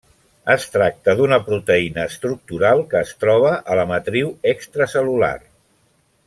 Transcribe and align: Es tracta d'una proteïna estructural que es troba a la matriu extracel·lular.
Es 0.51 0.63
tracta 0.75 1.13
d'una 1.19 1.37
proteïna 1.49 2.05
estructural 2.11 2.81
que 2.95 3.03
es 3.05 3.13
troba 3.25 3.53
a 3.75 3.81
la 3.81 3.87
matriu 3.93 4.33
extracel·lular. 4.55 5.33